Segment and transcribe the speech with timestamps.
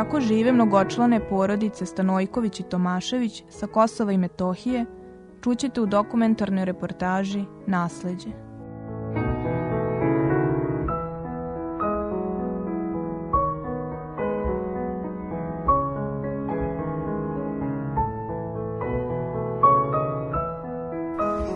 [0.00, 4.86] Kako žive mnogočlane porodice Stanojković i Tomašević sa Kosova i Metohije,
[5.44, 8.28] čućete u dokumentarnoj reportaži Nasleđe.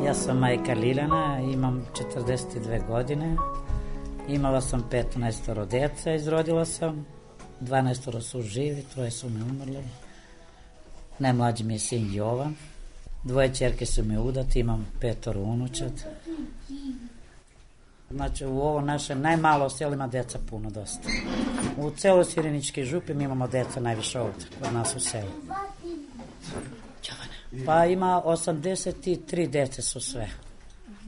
[0.05, 3.37] Ja sam majka Liljana, imam 42 godine.
[4.29, 7.07] Imala sam 15 djeca, izrodila sam.
[7.61, 9.85] 12 su živi, troje su mi umrli.
[11.19, 12.55] Najmlađi mi je sin Jovan.
[13.25, 15.93] Dvoje čerke su mi udati, imam petoro unučad.
[18.11, 21.09] Znači u ovo naše najmalo selo ima deca puno dosta.
[21.77, 25.31] U celoj Sireničkoj župi mi imamo deca najviše ovdje, kod nas u selu.
[27.67, 30.29] Pa ima 83 dece su sve.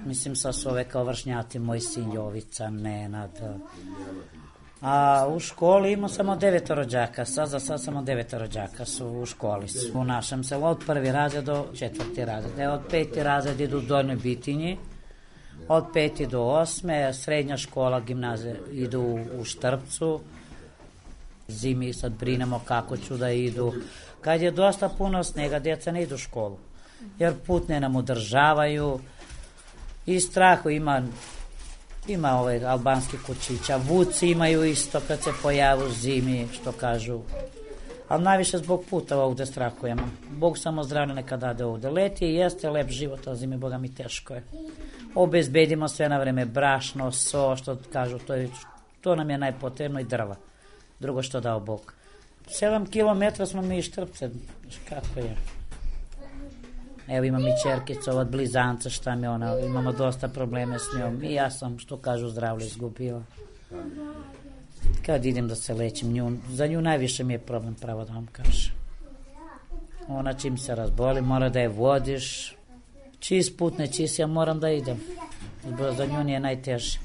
[0.04, 3.40] Mislim sa su ove kao vršnjati, moj sin Jovica, Nenad.
[4.80, 9.26] A u školi ima samo devet rođaka, sad za sad samo devet rođaka su u
[9.26, 9.68] školi.
[9.68, 9.90] Su.
[9.94, 12.58] U našem selu od prvi razred do četvrti razred.
[12.58, 14.78] E, od peti razred idu u Donjoj Bitinji,
[15.68, 20.20] od peti do osme, srednja škola, gimnazija idu u Štrpcu,
[21.48, 23.72] zimi sad brinemo kako ću da idu.
[24.20, 26.58] Kad je dosta puno snega, djeca ne idu u školu.
[27.18, 29.00] Jer putne nam održavaju
[30.06, 31.02] i strahu ima
[32.08, 33.76] ima ove albanski kućića.
[33.76, 37.20] Vuci imaju isto kad se pojavu zimi, što kažu.
[38.08, 40.08] Ali najviše zbog puteva ovde strahujemo.
[40.30, 41.90] Bog samo zdravlje neka dade ovde.
[41.90, 44.42] Leti jeste lep život, ali zimi Boga mi teško je.
[45.14, 48.48] Obezbedimo sve na vreme brašno, so, što kažu, to, je,
[49.00, 50.36] to nam je najpotrebno i drva.
[51.00, 51.94] Drugo što dao Bog.
[52.46, 54.30] 7 kilometra smo mi iz Štrpce.
[54.62, 55.55] Znaš Kako je?
[57.08, 61.22] Evo imam i čerkicu od blizanca, šta mi ona, imamo dosta probleme s njom.
[61.22, 63.22] I ja sam, što kažu, zdravlje izgubila.
[65.06, 68.26] Kad idem da se lečim nju, za nju najviše mi je problem, pravo da vam
[68.32, 68.74] kažem.
[70.08, 72.56] Ona čim se razboli, mora da je vodiš.
[73.18, 75.00] Čist put ne čist, ja moram da idem.
[75.96, 76.98] Za nju nije najteže.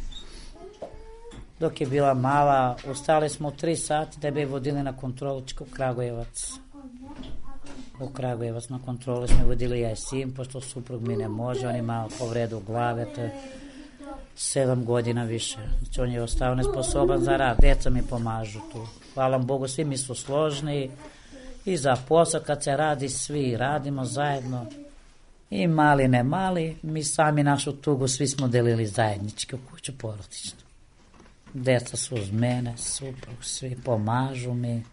[1.60, 5.44] Dok je bila mala, ustali smo u tri sati da bi je vodili na kontrolu
[5.74, 6.52] Kragujevac.
[8.02, 11.76] U Kragujevac na kontrolu smo vodili ja i sin, pošto suprug mi ne može, on
[11.76, 13.32] ima povredu glave, to je
[14.36, 15.58] sedam godina više.
[15.80, 18.88] Znači on je ostao nesposoban za rad, deca mi pomažu tu.
[19.14, 20.92] Hvala Bogu, svi mi su složni
[21.66, 24.66] i za posao kad se radi, svi radimo zajedno.
[25.50, 30.60] I mali ne mali, mi sami našu tugu svi smo delili zajednički u kuću porodično.
[31.54, 34.84] Deca su uz mene, suprug, svi pomažu mi.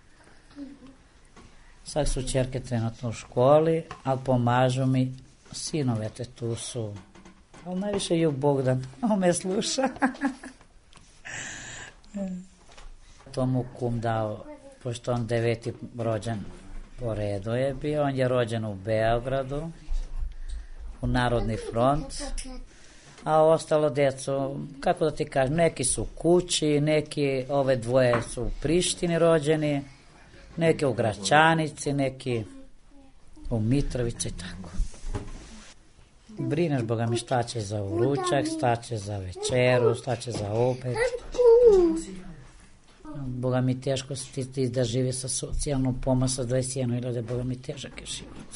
[1.89, 5.15] Sad su čerke trenutno u školi, ali pomažu mi.
[5.53, 6.95] Sinove te tu su.
[7.65, 9.89] Ali najviše je Bogdan, on me sluša.
[13.35, 14.45] to mu kum dao,
[14.83, 16.39] pošto on deveti rođen
[16.99, 19.71] po redu je bio, on je rođen u Beogradu,
[21.01, 22.23] u Narodni front,
[23.25, 28.51] a ostalo djeco, kako da ti kažem, neki su kući, neki, ove dvoje su u
[28.63, 29.83] Prištini rođeni,
[30.59, 32.45] neki u Gračanici, neki
[33.51, 34.71] u Mitrovici i tako.
[36.39, 40.97] Brineš, Boga mi, šta će za uručak, šta će za večeru, šta će za opet.
[43.27, 48.01] Boga mi teško ti, ti da živi sa socijalnom pomoć sa 21.000, Boga mi težak
[48.01, 48.55] je život.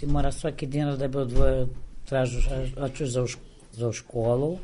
[0.00, 1.68] Ti mora svaki dinar da bi odvojio,
[2.04, 2.48] tražuš,
[2.80, 3.26] a, čuš za, u
[3.72, 4.58] za u školu,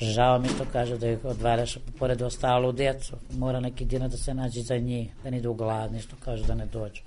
[0.00, 3.16] Žao mi to kaže da ih odvaraš pored ostalu djecu.
[3.30, 6.54] Mora neki dinar da se nađe za njih, da ne idu gladni, što kaže da
[6.54, 7.02] ne dođu.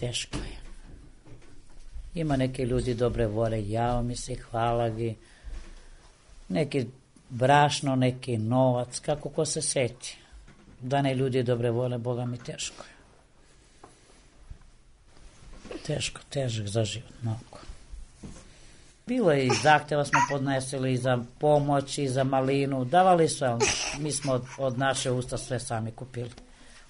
[0.00, 0.64] Teško je.
[2.14, 5.14] Ima neki ljudi dobre vole, jao mi se, hvala gi.
[6.48, 6.86] Neki
[7.28, 10.18] brašno, neki novac, kako ko se seti.
[10.80, 12.94] Da ne ljudi dobre vole, Boga mi teško je.
[15.86, 17.73] Teško, težak za život, mnogo.
[19.06, 22.84] Bilo je i zahtjeva smo podnesili za pomoć i za malinu.
[22.84, 23.60] Davali su, ali
[23.98, 26.30] mi smo od, od naše usta sve sami kupili.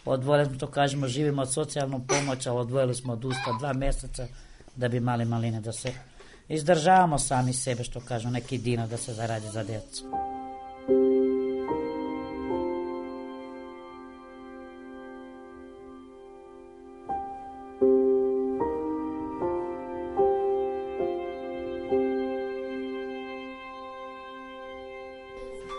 [0.04, 4.26] Odvojili smo, to kažemo, živimo od socijalnu pomoć, ali odvojili smo od usta dva meseca
[4.76, 5.92] da bi mali maline da se
[6.48, 10.04] izdržavamo sami sebe, što kažu, neki dinar da se zaradi za djecu.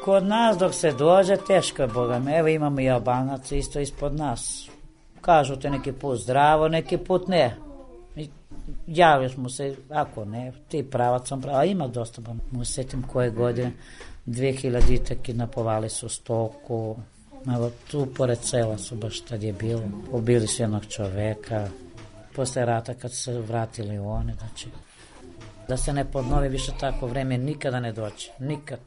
[0.06, 2.31] Kod nas dok se dođe, teško je, Boga mi.
[2.31, 4.69] Evo imamo i Albanac isto ispod nas.
[5.22, 7.56] Kažu te neki put zdravo, neki put ne.
[8.16, 8.30] I
[8.88, 11.66] javiš mu se, ako ne, ti pravac sam prava.
[11.66, 12.22] Ima dosta,
[12.52, 13.72] mu setim koje godine,
[14.25, 16.98] 2000 taki napovali su stoku.
[17.56, 19.84] Evo, tu pored sela su baš tad je bilo.
[20.12, 21.68] Ubili su jednog čoveka.
[22.36, 24.69] Posle rata kad se vratili oni, znači,
[25.68, 28.31] da se ne podnovi više tako vreme, nikada ne doće.
[28.40, 28.80] Nikad.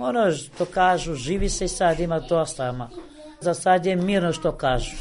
[0.00, 2.90] Ono što kažu, živi se i sad, ima dosta, ama
[3.40, 4.96] za sad je mirno što kažu.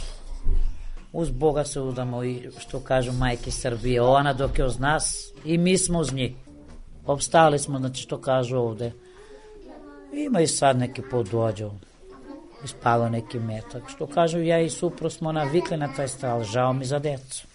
[1.14, 5.58] Uz Boga se udamo i što kažu majke Srbije, ona dok je uz nas i
[5.58, 6.32] mi smo uz njih.
[7.06, 8.92] Obstali smo, znači što kažu ovde.
[10.14, 11.72] Ima i sad neki ovde.
[12.64, 13.84] Ispalo neki metak.
[13.88, 17.48] Što kažu, ja i supro smo navikli na taj stal, žao mi za decu.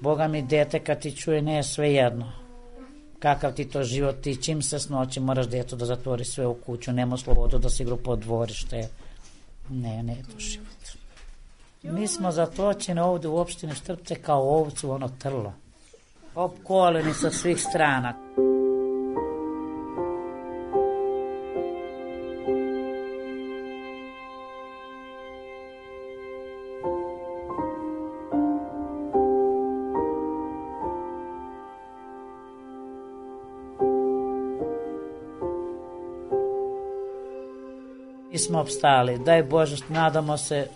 [0.00, 2.39] Boga mi dete kad ti čuje ne sve jedno
[3.20, 6.92] kakav ti to život, ti čim se snoći moraš deto da zatvori sve u kuću,
[6.92, 8.88] nema slobodu da se igru po dvorište.
[9.68, 10.66] Ne, ne je to život.
[11.82, 15.52] Mi smo zatočeni ovde u opštini Štrpce kao ovcu, ono trlo.
[16.34, 18.14] Opkoleni sa svih strana.
[38.40, 39.18] Smo obstali.
[39.18, 40.66] Daj Bože, nadamo se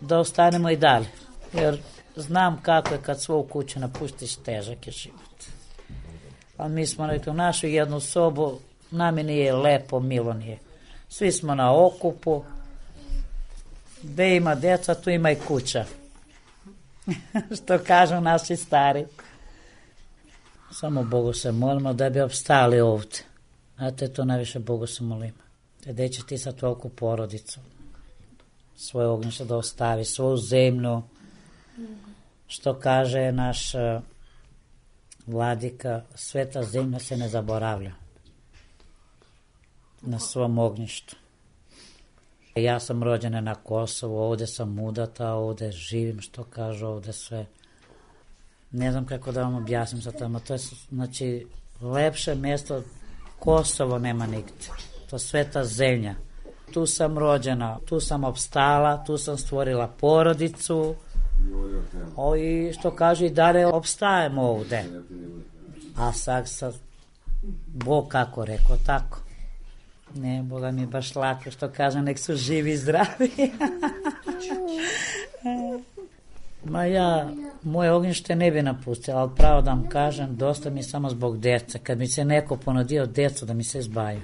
[0.00, 1.06] da ostanemo i dalje.
[1.52, 1.78] Jer
[2.16, 5.20] znam kako je kad svoju kuću napustiš, težak je život.
[6.56, 8.58] Ali mi smo rekli, u našu jednu sobu,
[8.90, 10.58] nami nije lepo, milo nije.
[11.08, 12.42] Svi smo na okupu,
[14.02, 15.84] gde ima deca, tu ima i kuća.
[17.62, 19.06] Što kažu naši stari.
[20.72, 23.18] Samo Bogu se molimo da bi obstali ovde.
[23.76, 25.49] Znate, to najviše Bogu se molimo.
[25.84, 27.60] Gde će ti sa toliku porodicu?
[28.76, 31.02] Svoje ognjište da ostavi, svoju zemlju.
[32.46, 34.02] Što kaže naš uh,
[35.26, 37.92] vladika, sveta zemlja se ne zaboravlja
[40.02, 41.16] na svom ognjištu.
[42.54, 47.46] Ja sam rođena na Kosovu, ovde sam udata, ovde živim, što kažu, ovde sve.
[48.70, 50.40] Ne znam kako da vam objasnim sa tamo.
[50.40, 51.46] To je, znači,
[51.80, 52.82] lepše mjesto
[53.38, 56.14] Kosovo nema nigde to sveta zemlja.
[56.72, 60.94] Tu sam rođena, tu sam obstala, tu sam stvorila porodicu.
[62.16, 64.84] O, I što kaže i dalje obstajemo ovde.
[65.96, 66.72] A sad sa
[67.66, 69.20] Bog kako rekao, tako.
[70.14, 73.30] Ne, Boga mi baš lako što kaže, nek su živi i zdravi.
[76.64, 77.30] Ma ja,
[77.62, 81.78] moje ognjište ne bi napustila, ali pravo da vam kažem, dosta mi samo zbog deca.
[81.78, 84.20] Kad mi se neko ponudio decu da mi se izbaju.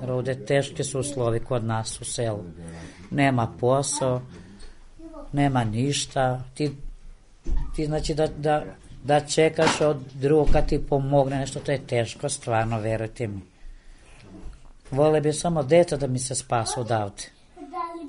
[0.00, 2.44] Jer ovde teške su uslovi kod nas u selu.
[3.10, 4.22] Nema posao,
[5.32, 6.42] nema ništa.
[6.54, 6.70] Ti,
[7.76, 8.64] ti znači da, da,
[9.04, 13.40] da čekaš od drugog kad ti pomogne nešto, to je teško, stvarno, verujte mi.
[14.90, 17.22] Vole bi samo deta da mi se spasa odavde.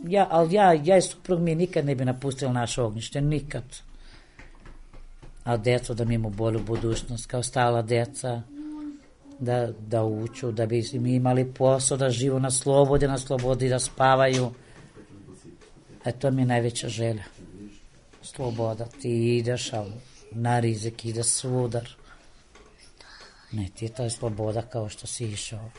[0.07, 3.63] Ja, ali ja, ja i suprug mi nikad ne bi napustili naše ognjište, nikad.
[5.43, 8.41] A deco da mi imamo bolju budućnost, kao stala deca,
[9.39, 13.79] da, da uču, da bi mi imali posao, da živu na slobodi, na slobodi da
[13.79, 14.51] spavaju.
[16.05, 17.23] E to mi je najveća želja.
[18.21, 18.85] Sloboda.
[19.01, 19.91] Ti ideš, ali
[20.31, 21.89] na rizik ide svudar.
[23.51, 25.69] Ne, ti je ta sloboda kao što si išao.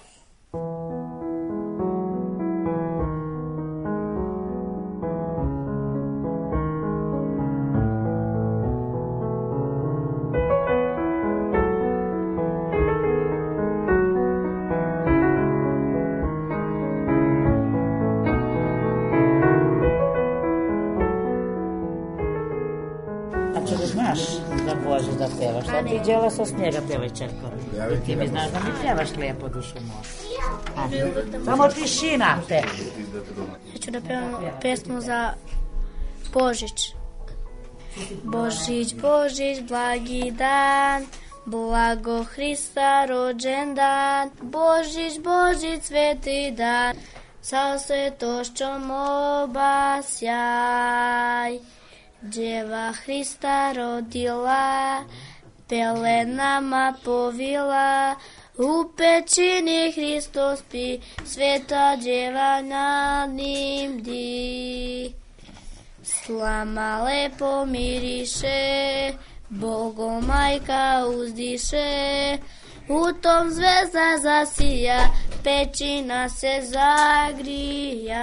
[26.31, 27.51] Ti djela sa snijega pevaj čerko?
[28.07, 30.03] Ti mi znaš da mi pjevaš lijepo dušu moju.
[31.45, 32.63] Samo tišina te.
[33.75, 35.33] Ja ću da pevam pesmu za
[36.33, 36.95] Božić.
[38.25, 41.07] Božić, Božić, blagi dan,
[41.45, 44.31] blago Hrista rođendan.
[44.43, 46.97] Božić, Božić, sveti dan,
[47.43, 48.91] sa svetošćom
[49.45, 50.39] obasjaj.
[52.23, 55.05] Djeva Hrista rodila,
[55.71, 58.17] pelenama povila,
[58.59, 65.13] u pećini Hristos spi, sveta djeva nad njim di.
[66.03, 69.13] Slama lepo miriše,
[69.49, 72.39] Bogo majka uzdiše,
[72.89, 75.01] u tom zvezda zasija,
[75.45, 78.19] pećina se zagrija.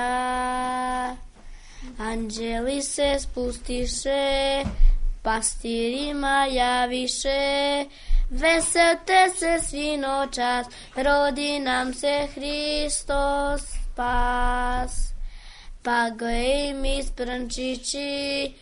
[2.00, 4.64] Anđeli se spustiše,
[5.28, 7.86] pastirima javiše,
[8.30, 15.08] veselte se svi noćas, rodi nam se Hristos spas.
[15.84, 18.54] Pa gle mi sprnčići,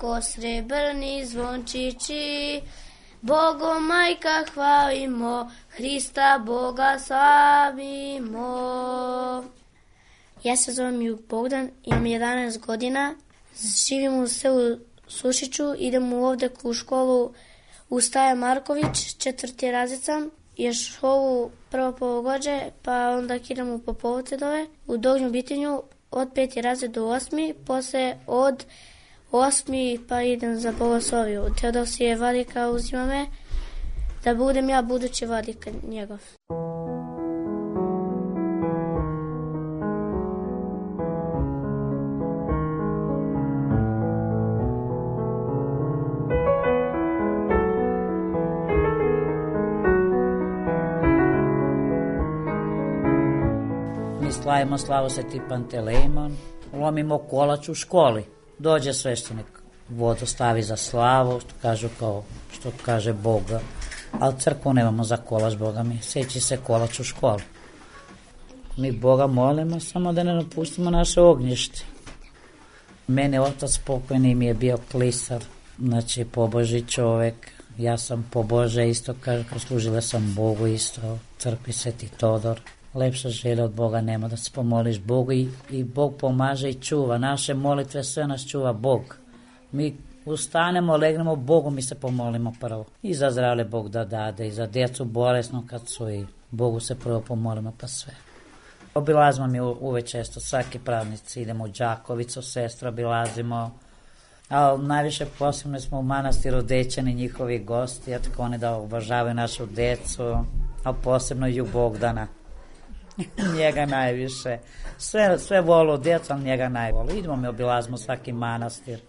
[0.00, 2.60] ko srebrni zvončići,
[3.20, 8.48] Bogo majka hvalimo, Hrista Boga slavimo.
[10.42, 13.14] Ja se zovem Jug Bogdan, imam 11 godina,
[13.88, 14.76] živim u selu
[15.14, 17.32] Sušiću, idem ovde u školu
[17.90, 20.00] u Staja Marković, četvrti razred
[20.56, 23.80] je školu prvo pologođe, pa onda idem u
[24.38, 28.64] dole, u Dognju Bitinju, od peti razred do osmi, posle od
[29.32, 31.46] osmi pa idem za Bogosloviju.
[31.60, 33.26] Teodosije Vadika uzima me
[34.24, 36.18] da budem ja budući Vadika njegov.
[54.44, 56.36] Slavimo slavu Sveti Pantelejmon,
[56.72, 58.24] lomimo kolač u školi.
[58.58, 59.46] Dođe sveštenik,
[59.88, 63.60] vodu stavi za slavu, što kažu kao, što kaže Boga.
[64.20, 65.98] Ali crkvu nemamo za kolač, Boga mi.
[66.02, 67.42] Seći se kolač u školi.
[68.76, 71.84] Mi Boga molimo samo da ne napustimo naše ognjište.
[73.06, 75.44] Mene otac pokojni mi je bio klisar,
[75.78, 77.50] znači poboži čovek.
[77.78, 82.60] Ja sam pobože isto, kaže, služila sam Bogu isto, crkvi Sveti Todor
[82.94, 87.18] lepša želja od Boga nema da se pomoliš Bogu i, i Bog pomaže i čuva.
[87.18, 89.16] Naše molitve sve nas čuva Bog.
[89.72, 92.84] Mi ustanemo, legnemo Bogu, mi se pomolimo prvo.
[93.02, 96.94] I za zdravlje Bog da dade, i za djecu bolesno kad su i Bogu se
[96.94, 98.12] prvo pomolimo pa sve.
[98.94, 103.70] Obilazimo mi uve često, svaki praznici idemo u Đakovicu, sestra obilazimo,
[104.48, 109.66] ali najviše posebno smo u manastiru Dećani, njihovi gosti, jer tako oni da obožavaju našu
[109.66, 110.36] decu,
[110.84, 112.26] a posebno ju Bogdana.
[113.58, 114.58] njega najviše.
[114.98, 117.10] Sve, sve volu djeca, ali njega najvolu.
[117.10, 119.00] Idemo mi obilazimo svaki manastir.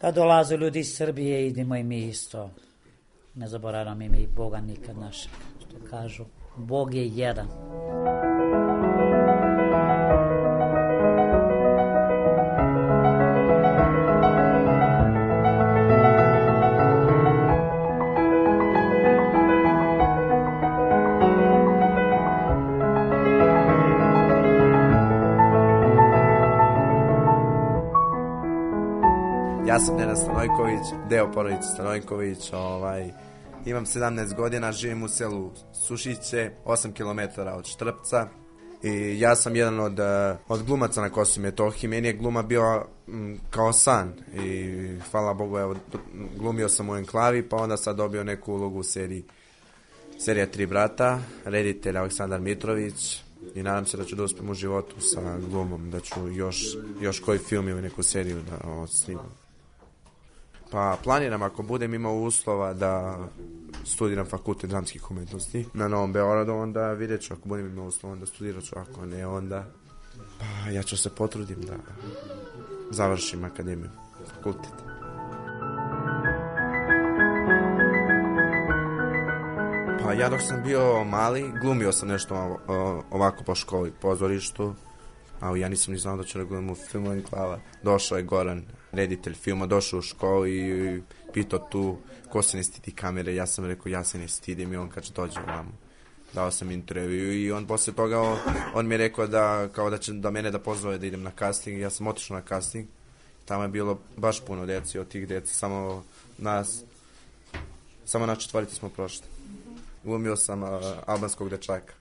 [0.00, 2.50] Kad dolaze ljudi iz Srbije, idemo i mi isto.
[3.34, 5.30] Ne zaboravamo ime i Boga nikad našeg.
[5.60, 6.24] Što kažu,
[6.56, 7.46] Bog je jedan.
[29.80, 33.10] Sam Nenad Stanojković, deo porodice Stanojković, ovaj,
[33.66, 35.50] imam 17 godina, živim u selu
[35.86, 38.28] Sušiće, 8 km od Štrpca.
[38.82, 41.90] I ja sam jedan od, eh, od glumaca na Kosovo Metohiji.
[41.90, 44.12] Meni je gluma bio m, kao san.
[44.34, 45.76] I hvala Bogu, evo,
[46.36, 49.24] glumio sam u enklavi, pa onda sad dobio neku ulogu u seriji
[50.18, 53.22] serija Tri brata, reditelj Aleksandar Mitrović,
[53.54, 57.20] i nadam se da ću da uspem u životu sa glumom, da ću još, još
[57.20, 59.45] koji film ili neku seriju da snimam.
[60.70, 63.18] Pa planiram ako budem imao uslova da
[63.84, 68.26] studiram fakultet dramskih umetnosti na Novom Beoradu, onda vidjet ću ako budem imao uslova da
[68.26, 69.64] studirat ću, ako ne onda
[70.38, 71.74] pa ja ću se potrudim da
[72.90, 73.90] završim akademiju,
[74.34, 74.72] fakultet.
[80.02, 82.58] Pa ja dok sam bio mali, glumio sam nešto
[83.10, 84.74] ovako po školi, pozorištu,
[85.40, 87.58] ali ja nisam ni znao da ću da glumim u filmu Enklava.
[87.82, 88.62] Došao je Goran,
[88.96, 91.96] reditelj filma, došao u školu i pitao tu
[92.28, 93.34] ko se ne stidi kamere.
[93.34, 95.72] Ja sam rekao ja se ne stidim i on kad dođe ovamo.
[96.32, 98.38] Dao sam intervju i on posle toga on,
[98.74, 101.30] on mi je rekao da kao da će da mene da pozove da idem na
[101.38, 101.80] casting.
[101.80, 102.86] Ja sam otišao na casting.
[103.44, 106.04] Tamo je bilo baš puno djeci od tih djeca, samo
[106.38, 106.84] nas
[108.06, 109.26] Samo na četvorici smo prošli.
[110.04, 110.68] Glumio sam uh,
[111.06, 111.94] albanskog dečaka.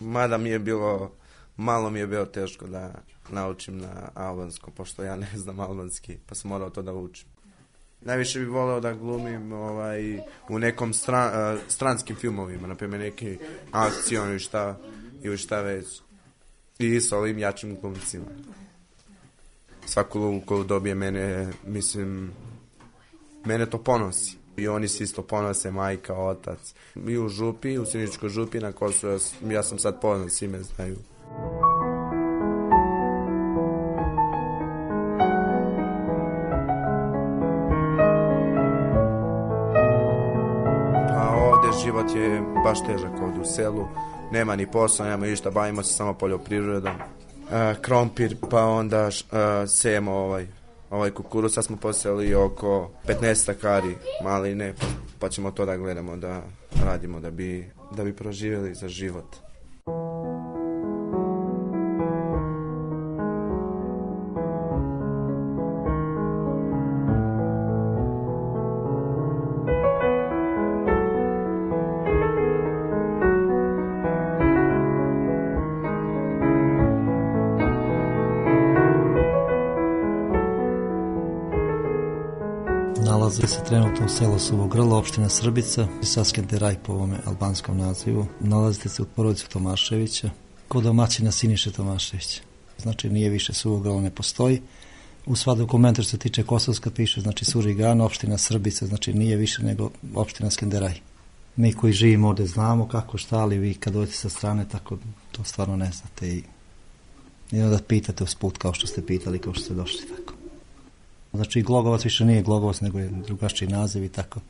[0.00, 1.12] Mada mi je bilo,
[1.56, 2.94] malo mi je bilo teško da
[3.30, 7.28] naučim na albanskom, pošto ja ne znam albanski, pa sam morao to da učim.
[8.00, 10.18] Najviše bih voleo da glumim ovaj,
[10.48, 13.38] u nekom stran, uh, stranskim filmovima, na primjer neki
[13.72, 14.78] akcion ili šta,
[15.22, 16.00] ili šta već.
[16.78, 18.24] I sa ovim jačim glumcima.
[19.86, 22.32] Svaku lovu koju dobije mene, mislim,
[23.44, 24.36] mene to ponosi.
[24.56, 26.74] I oni se isto ponose, majka, otac.
[27.08, 30.62] I u župi, u Siničkoj župi na Kosovu, ja, ja sam sad poznat, svi me
[30.62, 30.96] znaju.
[41.84, 43.86] Život je baš težak ovde u selu.
[44.32, 46.92] Nema ni posla, nema ništa, bavimo se samo poljoprivredom.
[47.52, 50.46] A, krompir, pa onda a, sejemo ovaj,
[50.90, 54.74] ovaj kukuruz, sad smo poseli oko 15 kari maline,
[55.18, 56.42] pa ćemo to da gledamo, da
[56.84, 59.36] radimo, da bi, da bi proživjeli za život.
[83.74, 88.26] Nalazi se trenutno u selu Suvo Grlo, opština Srbica, Saskente Raj po ovome albanskom nazivu.
[88.40, 90.30] Nalazite se u porodicu Tomaševića,
[90.68, 92.40] kod domaćina Siniše Tomaševića.
[92.78, 94.62] Znači nije više Suvo Grlo, ne postoji.
[95.26, 99.62] U sva dokumenta što se tiče Kosovska piše, znači Surigan, opština Srbica, znači nije više
[99.62, 101.00] nego opština Skenderaj.
[101.56, 104.98] Mi koji živimo ovde znamo kako šta, ali vi kad dođete sa strane, tako
[105.32, 106.42] to stvarno ne znate i,
[107.52, 110.23] i onda pitate usput kao što ste pitali, kao što ste došli, tako.
[111.34, 114.40] Znači Glogovac više nije Glogovac, nego je drugačiji naziv i tako.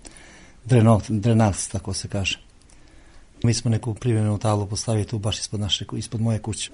[0.65, 2.41] Drenov, Drenac, tako se kaže.
[3.43, 6.71] Mi smo neku privremenu tablu postavili tu baš ispod, naše, ispod moje kuće.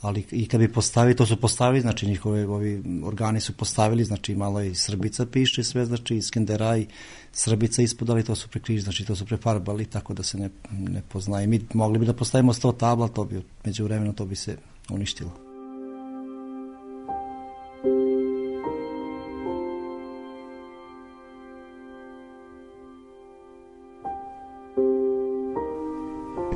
[0.00, 4.34] Ali i kad bi postavili, to su postavili, znači njihove ovi organi su postavili, znači
[4.34, 6.86] malo i Srbica piše sve, znači Skenderaj,
[7.32, 11.02] Srbica ispod, ali to su prekriž, znači to su prefarbali, tako da se ne, ne
[11.08, 11.46] poznaje.
[11.46, 14.56] Mi mogli bi da postavimo 100 tabla, to bi, među vremenu to bi se
[14.90, 15.43] uništilo.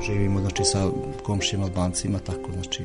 [0.09, 0.91] Živimo znači sa
[1.23, 2.83] komšijama Albancima tako znači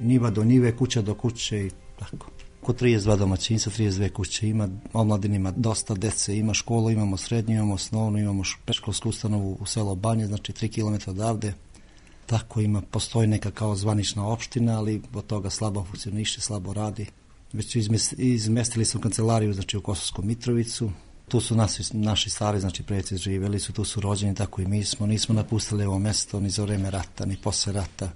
[0.00, 2.26] njiva do njive, kuća do kuće i tako.
[2.62, 7.74] Oko 32 domaćinstva, 32 kuće ima, omladin ima dosta dece, ima školu, imamo srednju, imamo
[7.74, 11.54] osnovnu, imamo peškolsku ustanovu u selo Banje, znači 3 km odavde.
[12.26, 17.06] Tako ima, postoji neka kao zvanična opština, ali od toga slabo funkcioniše, slabo radi.
[17.52, 17.76] Već
[18.16, 20.90] izmestili su kancelariju, znači u Kosovsku Mitrovicu,
[21.28, 24.84] tu su naši, naši stari, znači preci živeli su, tu su rođeni, tako i mi
[24.84, 25.06] smo.
[25.06, 28.10] Nismo napustili ovo mesto ni za vreme rata, ni posle rata.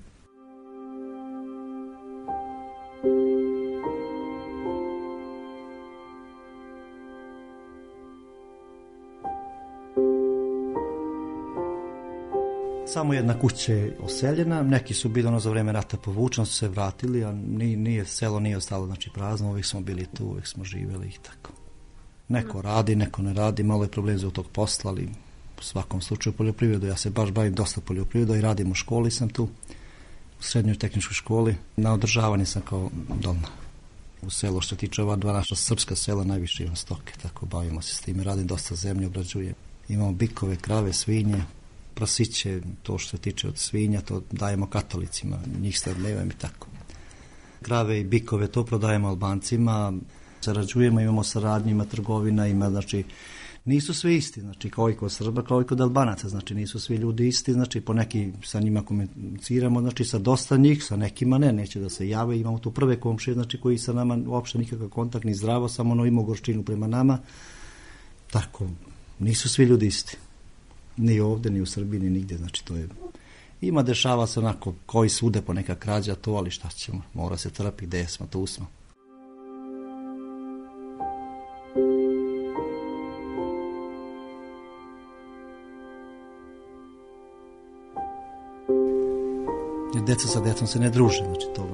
[12.86, 16.68] Samo jedna kuća je oseljena, neki su bili ono za vreme rata povučeni, su se
[16.68, 20.64] vratili, a nije, nije, selo nije ostalo znači prazno, uvijek smo bili tu, uvijek smo
[20.64, 21.61] živeli i tako.
[22.28, 25.08] Neko radi, neko ne radi, malo je problem za tog posla, ali
[25.58, 26.86] u svakom slučaju poljoprivredu.
[26.86, 29.48] Ja se baš bavim dosta poljoprivredom i radim u školi sam tu,
[30.40, 31.56] u srednjoj tehničkoj školi.
[31.76, 33.48] Na održavanje sam kao dolna.
[34.22, 37.94] U selu što tiče ova dva naša srpska sela najviše imam stoke, tako bavimo se
[37.94, 38.20] s tim.
[38.20, 39.54] Radim dosta zemlje, obrađujem.
[39.88, 41.42] Imamo bikove, krave, svinje,
[41.94, 46.66] prasiće, to što se tiče od svinja, to dajemo katolicima, njih stradljevam i tako.
[47.62, 49.92] Krave i bikove to prodajemo Albancima,
[50.42, 53.04] sarađujemo, imamo saradnju, ima trgovina, ima, znači,
[53.64, 56.96] nisu svi isti, znači, kao i kod Srba, kao i kod Albanaca, znači, nisu svi
[56.96, 61.52] ljudi isti, znači, po neki sa njima komuniciramo, znači, sa dosta njih, sa nekima ne,
[61.52, 65.24] neće da se jave, imamo tu prve komšije, znači, koji sa nama uopšte nikakav kontakt,
[65.24, 67.18] ni zdravo, samo ono ima gorčinu prema nama,
[68.30, 68.66] tako,
[69.18, 70.16] nisu svi ljudi isti,
[70.96, 72.88] ni ovde, ni u Srbiji, ni nigde, znači, to je
[73.62, 77.50] Ima dešava se onako koji sude po neka krađa to, ali šta ćemo, mora se
[77.50, 78.66] trpi, gde smo, tu smo.
[90.06, 91.68] Deca sa decom se ne druže, znači to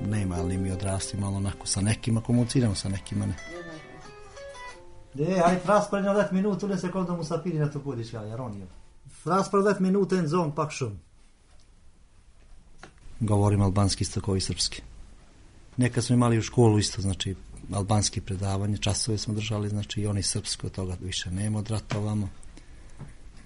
[0.00, 3.34] nema, ali mi odrasti malo onako sa nekima komuniciramo, sa nekima ne.
[5.18, 8.66] Är frasparna det minuter det sekunde mu sapiri na to podiš ja Jaronije.
[9.22, 10.98] Frasparna det minuter en zon pakšum.
[13.20, 14.82] Govorim albanski isto kao i srpski.
[15.76, 17.34] Neka smo imali u školu isto, znači
[17.72, 21.98] albanski predavanje, časove smo držali, znači i oni srpsko, toga više nema od rata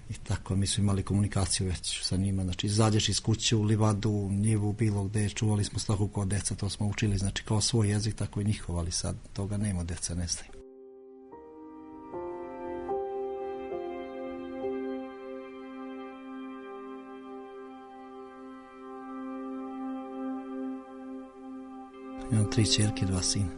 [0.09, 0.23] ovamo.
[0.27, 4.31] Tako, mi smo imali komunikaciju već sa njima, znači izađeš iz kuće u livadu, u
[4.31, 8.15] njivu, bilo gde, čuvali smo stoku kao deca, to smo učili, znači kao svoj jezik,
[8.15, 10.51] tako i njihov, ali sad toga nema, deca ne znaju.
[22.31, 23.49] Imam tri čerke, dva sina.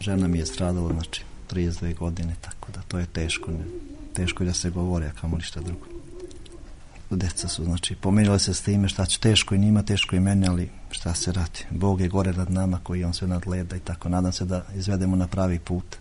[0.00, 3.64] Žena mi je stradala, znači, 32 godine, tako da to je teško, ne,
[4.14, 5.86] teško je da se govori, a kamo ništa drugo.
[7.10, 10.48] Deca su, znači, pomenuli se s time šta će teško i njima, teško i meni,
[10.48, 11.64] ali šta se radi.
[11.70, 14.08] Bog je gore nad nama koji on sve nadgleda i tako.
[14.08, 15.96] Nadam se da izvedemo na pravi put.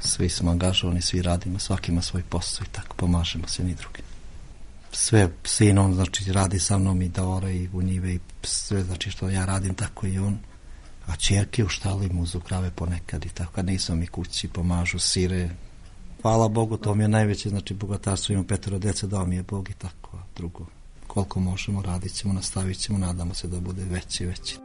[0.00, 4.02] Svi smo angažovani, svi radimo, svaki ima svoj posao i tako pomažemo se ni drugi.
[4.92, 9.28] Sve sinom, znači, radi sa mnom i Dora i u njive i sve, znači, što
[9.28, 10.38] ja radim, tako i on.
[11.06, 15.50] A čerke u štali muzu krave ponekad i tako, kad nisam i kući, pomažu sire.
[16.26, 19.70] Hvala Bogu, to mi je najveće, znači, bogatarstvo, imam petero dece, dao mi je Bog
[19.70, 20.66] i tako, drugo.
[21.06, 24.58] Koliko možemo, radit ćemo, nastavit ćemo, nadamo se da bude veći i veći.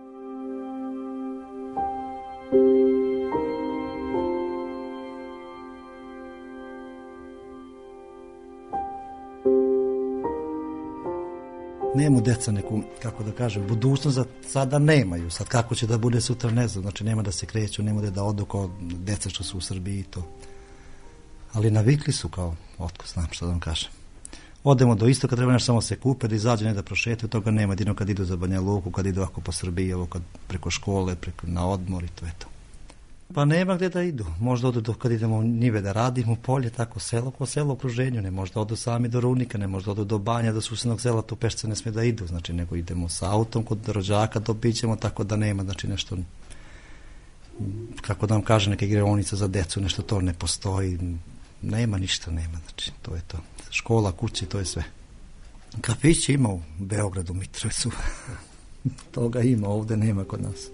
[11.96, 15.30] Nemu deca neku, kako da kažem, budućnost za sada nemaju.
[15.30, 16.82] Sad kako će da bude sutra, ne znam.
[16.82, 20.04] Znači nema da se kreću, nema da odu kao deca što su u Srbiji i
[20.04, 20.24] to.
[21.54, 23.90] Ali navikli su kao, otko znam što da vam kažem.
[24.64, 27.74] Odemo do istoka, treba nešto samo se kupe, da izađe, ne da prošetaju, toga nema.
[27.74, 31.16] Jedino kad idu za Banja Luku, kad idu ako po Srbiji, ovo kad preko škole,
[31.16, 32.48] preko, na odmor i to je to.
[33.34, 34.26] Pa nema gde da idu.
[34.40, 38.22] Možda odu do, kad idemo njive da radimo, polje, tako selo, ko selo okruženju.
[38.22, 41.36] Ne možda odu sami do Runika, ne možda odu do Banja, do susednog sela, tu
[41.36, 42.28] pešce ne sme da idu.
[42.28, 46.18] Znači, nego idemo sa autom kod rođaka, dobićemo, tako da nema, znači nešto
[48.02, 51.00] kako da vam kaže, neka igraonica za decu, nešto to ne postoji,
[51.62, 53.38] nema ništa, nema, znači, to je to.
[53.70, 54.84] Škola, kuće, to je sve.
[55.82, 57.92] Kafić ima u Beogradu, Mitrovicu.
[59.12, 60.68] Toga ima, ovde nema kod nas.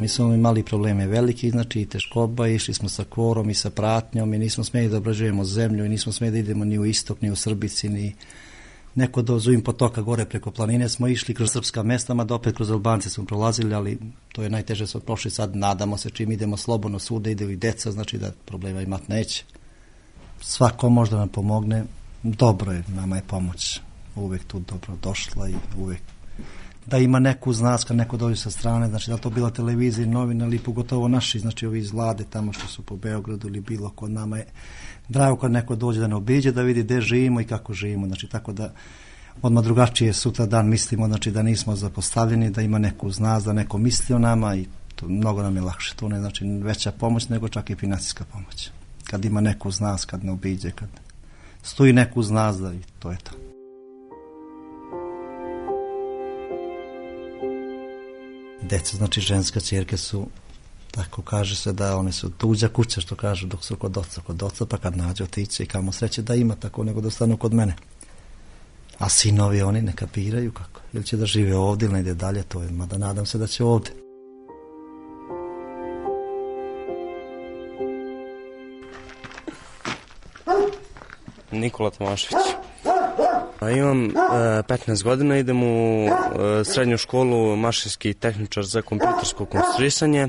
[0.00, 4.34] Mi smo imali probleme veliki, znači i teškoba, išli smo sa korom i sa pratnjom
[4.34, 7.30] i nismo smeli da obrađujemo zemlju i nismo smeli da idemo ni u istok, ni
[7.30, 8.14] u Srbici, ni
[8.94, 12.56] neko do Zujim potoka gore preko planine smo išli kroz srpska mesta, ma da opet
[12.56, 13.98] kroz Albance smo prolazili, ali
[14.32, 17.92] to je najteže smo prošli sad, nadamo se čim idemo slobodno svuda, ide i deca,
[17.92, 19.44] znači da problema imat neće.
[20.40, 21.84] Svako možda nam pomogne,
[22.22, 23.80] dobro je, nama je pomoć
[24.16, 26.02] uvek tu dobro došla i uvek
[26.90, 30.06] da ima neku uz nas kad neko dođe sa strane, znači da to bila televizija,
[30.06, 33.90] novina ili pogotovo naši, znači ovi iz vlade tamo što su po Beogradu ili bilo
[33.90, 34.46] kod nama je
[35.08, 38.28] drago kad neko dođe da ne obiđe, da vidi gde živimo i kako živimo, znači
[38.28, 38.72] tako da
[39.42, 43.52] odmah drugačije sutra dan mislimo, znači da nismo zapostavljeni, da ima neko uz nas, da
[43.52, 47.28] neko misli o nama i to mnogo nam je lakše, to ne znači veća pomoć
[47.28, 48.70] nego čak i financijska pomoć.
[49.10, 50.88] Kad ima neko uz nas, kad ne obiđe, kad
[51.62, 53.49] stoji neko uz nas, da i to je to.
[58.70, 60.26] Deca, znači ženska čerke su
[60.90, 64.42] tako kaže se da one su tuđa kuća što kažu dok su kod oca, kod
[64.42, 67.54] oca pa kad nađe otiće i kamo sreće da ima tako nego da stanu kod
[67.54, 67.76] mene.
[68.98, 70.80] A sinovi oni ne kapiraju kako.
[70.92, 73.46] Ili će da žive ovdje ili ne ide dalje, to je, mada nadam se da
[73.46, 73.92] će ovdje.
[81.52, 82.59] Nikola Tomašević.
[83.60, 84.10] A imam e,
[84.62, 90.28] 15 godina, idem u e, srednju školu mašinski tehničar za kompjutersko konstruisanje.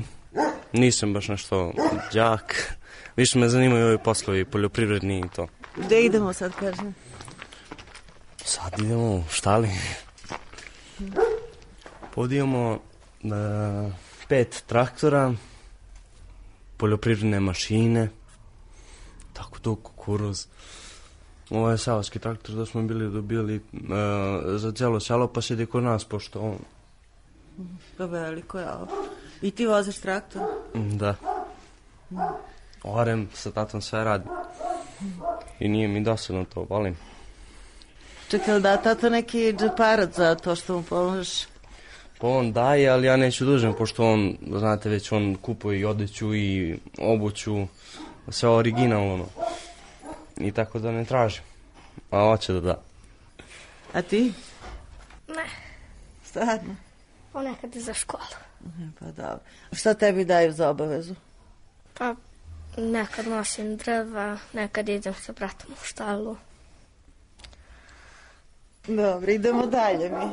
[0.72, 1.72] Nisam baš nešto
[2.12, 2.76] đak.
[3.16, 5.46] Više me zanimaju ovi poslovi poljoprivredni i to.
[5.76, 6.94] Gde idemo sad, kažem?
[8.44, 9.68] Sad idemo u štali.
[12.14, 12.78] Podijemo e,
[14.28, 15.32] pet traktora,
[16.76, 18.08] poljoprivredne mašine,
[19.32, 20.46] tako to kukuruz.
[21.52, 23.60] Ovo je savski traktor da smo bili dobili uh,
[24.56, 26.58] za celo selo, pa sedi kod nas, pošto on...
[27.98, 28.86] Pa veliko je ovo.
[29.42, 30.42] I ti voziš traktor?
[30.74, 31.14] Da.
[32.82, 34.28] Orem sa tatom sve radi.
[35.60, 36.96] I nije mi dosadno to, volim.
[38.28, 41.46] Čekaj, da tata neki džeparac za to što mu pomožeš?
[42.18, 46.34] Pa on daje, ali ja neću dužem, pošto on, znate već, on kupuje i odeću
[46.34, 47.66] i obuću,
[48.28, 49.26] sve originalno
[50.44, 51.42] i tako da ne tražim.
[52.10, 52.82] A hoće da da.
[53.92, 54.32] A ti?
[55.28, 55.46] Ne.
[56.24, 56.76] Stvarno?
[57.32, 58.22] Ponekad i za školu.
[58.98, 59.40] Pa dobro.
[59.72, 61.14] Šta tebi daju za obavezu?
[61.94, 62.14] Pa
[62.76, 66.36] nekad nosim drva, nekad idem sa bratom u štalu.
[68.86, 70.26] Dobro, idemo dalje mi.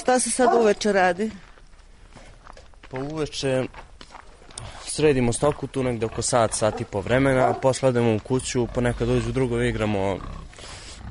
[0.00, 1.30] Šta se sad uveče radi?
[2.90, 3.64] Pa uveče
[4.84, 9.08] sredimo stoku tu negde oko sat, sat i po vremena, posle odemo u kuću, ponekad
[9.08, 10.18] dođu drugovi igramo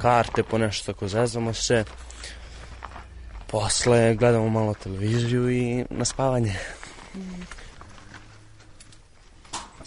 [0.02, 1.84] karte, po nešto tako zezamo se.
[3.48, 6.56] Posle gledamo malo televiziju i na spavanje.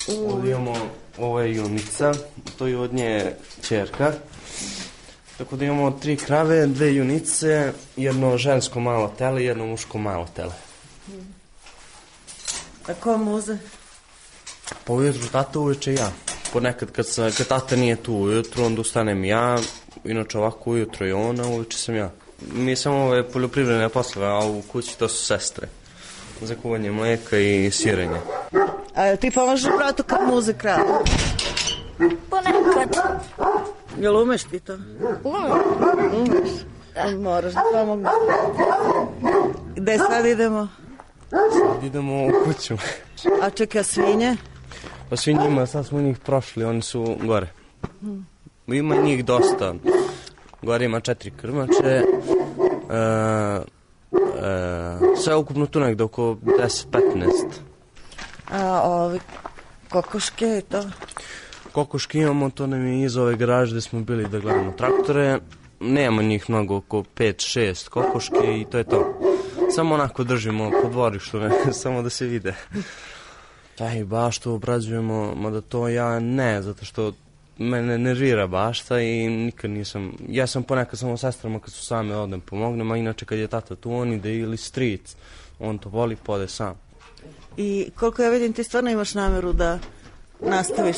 [0.09, 0.77] Ovdje imamo,
[1.19, 2.13] ovo je junica,
[2.59, 3.33] to je od nje
[3.63, 4.13] čerka.
[5.40, 10.29] Tako da imamo tri krave, dve junice, jedno žensko malo tele i jedno muško malo
[10.37, 10.53] tele.
[12.88, 13.57] A ko muze?
[14.85, 16.12] Pa ujutru tata uveče ja.
[16.53, 19.59] Ponekad kad, sa, kad tata nije tu ujutru, onda ustanem ja,
[20.05, 22.11] inače ovako ujutro je ona, uveče sam ja.
[22.53, 25.68] Mi samo ove poljoprivredne poslove, a u kući to su sestre.
[26.42, 28.20] Za kuvanje mleka i sirenje.
[28.94, 30.85] A ti pomažeš bratu kad muze krave?
[32.31, 33.20] Ponekad.
[34.01, 34.77] Jel umeš ti to?
[35.25, 36.51] Umeš.
[36.95, 37.17] Da.
[37.19, 38.13] Moraš da pomogneš.
[39.77, 40.69] Gde sad idemo?
[41.31, 42.75] Sad idemo u kuću.
[43.43, 44.37] A čeka svinje?
[45.11, 47.47] Pa svi njima, sad smo njih prošli, oni su gore.
[48.67, 49.75] Ima njih dosta.
[50.63, 51.85] Gore ima četiri krmače.
[51.85, 52.03] E,
[52.93, 53.63] e,
[55.17, 57.29] sve ukupno tu negde oko 10-15.
[58.53, 59.21] A ovi
[59.89, 60.83] kokoške i to?
[61.73, 65.39] Kokoške imamo, to nam je iz ove garaže gde smo bili da gledamo traktore.
[65.81, 69.21] Nema njih mnogo, oko 5-6 kokoške i to je to.
[69.75, 71.41] Samo onako držimo po dvorištu,
[71.83, 72.55] samo da se vide.
[73.75, 77.13] Taj baštu obrađujemo, mada to ja ne, zato što
[77.59, 82.41] mene nervira bašta i nikad nisam, ja sam ponekad samo sestrama kad su same odem
[82.41, 85.17] pomognem, a inače kad je tata tu on ide ili stric,
[85.59, 86.75] on to voli, pode sam.
[87.57, 89.79] I koliko ja vidim ti stvarno imaš nameru da
[90.41, 90.97] nastaviš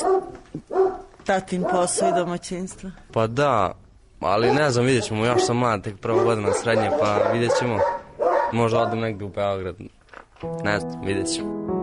[1.25, 2.91] tatin posao i domaćinstvo?
[3.12, 3.75] Pa da,
[4.21, 7.79] ali ne znam, vidjet ćemo, još sam mlad, tek prva godina srednje, pa vidjet ćemo.
[8.53, 9.77] Možda odem negde u Beograd,
[10.65, 11.82] ne znam, vidjet ćemo.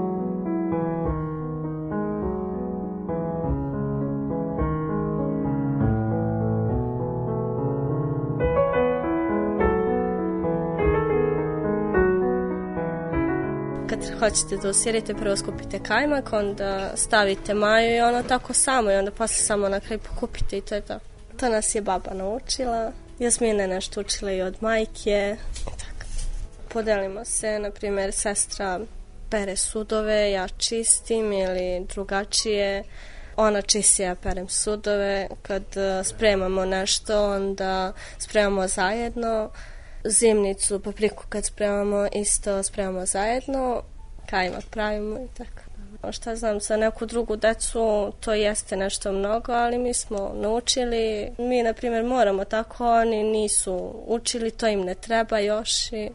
[14.00, 18.96] Kad hoćete da usirite, prvo skupite kajmak, onda stavite maju i ono tako samo i
[18.96, 21.00] onda posle samo na kraj pokupite i to je to.
[21.40, 22.92] To nas je baba naučila.
[23.20, 25.38] Jasmina je nešto učila i od majke.
[25.66, 26.06] Tako.
[26.70, 28.80] Podelimo se, na primjer, sestra
[29.30, 32.84] pere sudove, ja čistim ili drugačije.
[33.36, 35.28] Ona čisti, ja perem sudove.
[35.42, 39.50] Kad uh, spremamo nešto, onda spremamo zajedno
[40.06, 43.82] zimnicu, papriku kad spremamo, isto spremamo zajedno,
[44.30, 45.70] kajmak pravimo i tako.
[46.12, 51.64] Šta znam, za neku drugu decu to jeste nešto mnogo, ali mi smo naučili, mi
[51.64, 56.10] na primjer moramo tako, oni nisu učili, to im ne treba još i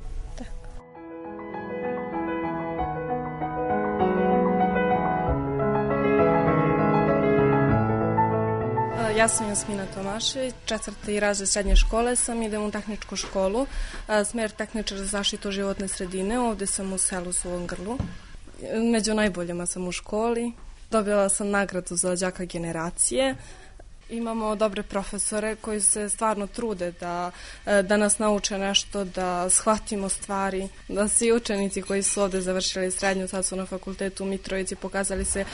[9.12, 13.66] Ja sam Jasmina Tomašević, četvrti razred srednje škole sam, idem u tehničku školu,
[14.30, 17.98] smer tehničar za zaštitu životne sredine, ovde sam u selu Suvom grlu.
[18.92, 20.52] Među najboljima sam u školi,
[20.90, 23.36] dobila sam nagradu za đaka generacije,
[24.10, 27.30] imamo dobre profesore koji se stvarno trude da,
[27.82, 33.28] da nas nauče nešto, da shvatimo stvari, da svi učenici koji su ovde završili srednju,
[33.28, 35.44] sad su na fakultetu u Mitrovici, pokazali se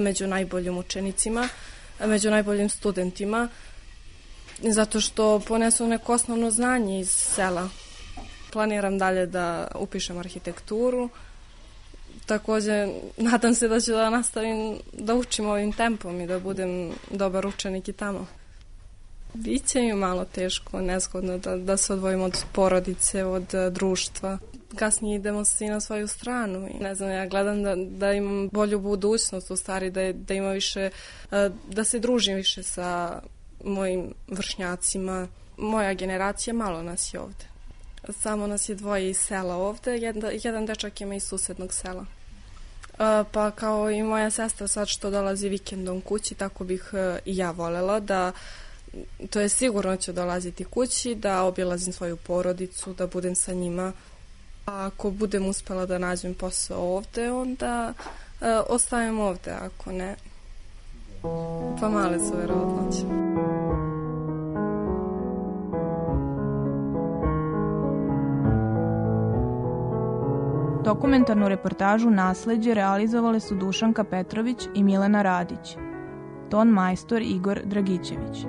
[0.00, 1.48] među najboljim učenicima
[2.06, 3.48] među najboljim studentima
[4.62, 7.68] zato što ponesu neko osnovno znanje iz sela.
[8.52, 11.08] Planiram dalje da upišem arhitekturu.
[12.26, 17.46] Takođe, nadam se da ću da nastavim da učim ovim tempom i da budem dobar
[17.46, 18.26] učenik i tamo.
[19.34, 24.38] Biće mi malo teško, nezgodno da, da se odvojim od porodice, od uh, društva.
[24.76, 28.78] Kasnije idemo svi na svoju stranu i ne znam, ja gledam da, da imam bolju
[28.80, 30.90] budućnost u stvari, da, da ima više,
[31.24, 31.38] uh,
[31.70, 33.20] da se družim više sa
[33.64, 35.28] mojim vršnjacima.
[35.56, 37.44] Moja generacija, malo nas je ovde.
[38.08, 42.00] Samo nas je dvoje iz sela ovde, jedan, jedan dečak ima iz susednog sela.
[42.92, 47.36] Uh, pa kao i moja sestra sad što dolazi vikendom kući, tako bih uh, i
[47.36, 48.32] ja volela da
[49.30, 53.92] to je sigurno ću dolaziti kući, da obilazim svoju porodicu, da budem sa njima.
[54.68, 57.92] A ako budem uspela da nađem posao ovde, onda
[58.40, 60.16] e, ostajem ovde, ako ne,
[61.80, 63.02] pa male su verovatnoće.
[70.84, 75.76] Dokumentarnu reportažu Nasleđe realizovale su Dušanka Petrović i Milena Radić.
[76.50, 78.46] Ton majstor Igor Dragićević.